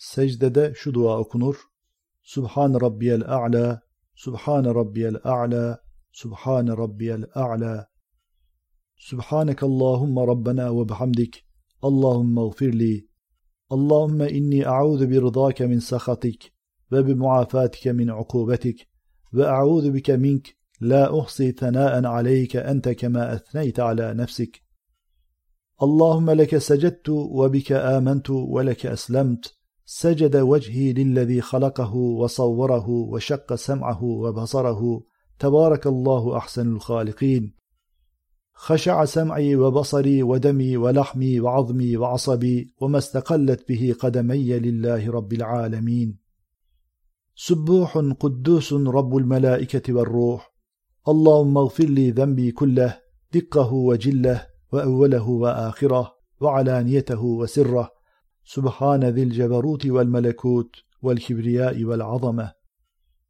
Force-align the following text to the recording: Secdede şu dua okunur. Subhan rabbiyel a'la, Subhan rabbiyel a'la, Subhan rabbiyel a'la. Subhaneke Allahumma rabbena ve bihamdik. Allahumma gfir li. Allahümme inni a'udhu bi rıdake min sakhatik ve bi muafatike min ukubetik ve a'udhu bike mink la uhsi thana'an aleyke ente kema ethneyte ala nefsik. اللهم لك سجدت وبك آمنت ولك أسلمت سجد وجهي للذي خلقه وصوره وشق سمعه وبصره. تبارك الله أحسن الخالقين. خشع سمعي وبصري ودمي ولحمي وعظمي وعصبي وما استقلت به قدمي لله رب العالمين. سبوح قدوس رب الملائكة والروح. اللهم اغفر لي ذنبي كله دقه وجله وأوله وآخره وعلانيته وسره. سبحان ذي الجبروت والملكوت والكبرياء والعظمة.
Secdede 0.00 0.72
şu 0.74 0.94
dua 0.94 1.18
okunur. 1.18 1.56
Subhan 2.22 2.80
rabbiyel 2.80 3.22
a'la, 3.26 3.82
Subhan 4.14 4.64
rabbiyel 4.64 5.16
a'la, 5.24 5.80
Subhan 6.12 6.66
rabbiyel 6.66 7.24
a'la. 7.34 7.86
Subhaneke 8.96 9.66
Allahumma 9.66 10.26
rabbena 10.26 10.76
ve 10.76 10.88
bihamdik. 10.88 11.46
Allahumma 11.82 12.48
gfir 12.48 12.72
li. 12.78 13.08
Allahümme 13.70 14.30
inni 14.30 14.68
a'udhu 14.68 15.10
bi 15.10 15.22
rıdake 15.22 15.66
min 15.66 15.78
sakhatik 15.78 16.52
ve 16.92 17.06
bi 17.06 17.14
muafatike 17.14 17.92
min 17.92 18.08
ukubetik 18.08 18.88
ve 19.32 19.48
a'udhu 19.48 19.94
bike 19.94 20.16
mink 20.16 20.44
la 20.82 21.12
uhsi 21.12 21.54
thana'an 21.54 22.04
aleyke 22.04 22.58
ente 22.58 22.96
kema 22.96 23.24
ethneyte 23.34 23.82
ala 23.82 24.14
nefsik. 24.14 24.62
اللهم 25.86 26.30
لك 26.30 26.52
سجدت 26.58 27.08
وبك 27.38 27.72
آمنت 27.72 28.30
ولك 28.30 28.86
أسلمت 28.86 29.59
سجد 29.92 30.36
وجهي 30.36 30.92
للذي 30.92 31.40
خلقه 31.40 31.94
وصوره 31.94 32.88
وشق 32.88 33.54
سمعه 33.54 34.04
وبصره. 34.04 35.02
تبارك 35.38 35.86
الله 35.86 36.36
أحسن 36.36 36.72
الخالقين. 36.72 37.54
خشع 38.54 39.04
سمعي 39.04 39.56
وبصري 39.56 40.22
ودمي 40.22 40.76
ولحمي 40.76 41.40
وعظمي 41.40 41.96
وعصبي 41.96 42.74
وما 42.80 42.98
استقلت 42.98 43.68
به 43.68 43.94
قدمي 44.00 44.58
لله 44.58 45.10
رب 45.10 45.32
العالمين. 45.32 46.18
سبوح 47.34 47.98
قدوس 47.98 48.72
رب 48.72 49.16
الملائكة 49.16 49.94
والروح. 49.94 50.54
اللهم 51.08 51.58
اغفر 51.58 51.84
لي 51.84 52.10
ذنبي 52.10 52.52
كله 52.52 52.98
دقه 53.32 53.72
وجله 53.72 54.46
وأوله 54.72 55.28
وآخره 55.28 56.12
وعلانيته 56.40 57.24
وسره. 57.24 57.99
سبحان 58.44 59.04
ذي 59.04 59.22
الجبروت 59.22 59.86
والملكوت 59.86 60.76
والكبرياء 61.02 61.84
والعظمة. 61.84 62.59